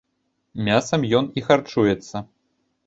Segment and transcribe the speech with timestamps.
[0.69, 2.15] Мясам ён і харчуецца.